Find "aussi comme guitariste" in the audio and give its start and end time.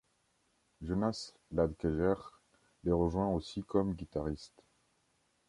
3.27-4.63